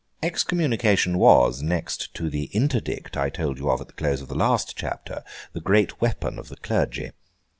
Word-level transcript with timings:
Excommunication 0.23 1.19
was, 1.19 1.61
next 1.61 2.11
to 2.15 2.27
the 2.27 2.45
Interdict 2.55 3.15
I 3.15 3.29
told 3.29 3.59
you 3.59 3.69
of 3.69 3.81
at 3.81 3.85
the 3.87 3.93
close 3.93 4.19
of 4.19 4.29
the 4.29 4.35
last 4.35 4.75
chapter, 4.75 5.23
the 5.53 5.61
great 5.61 6.01
weapon 6.01 6.39
of 6.39 6.49
the 6.49 6.55
clergy. 6.57 7.11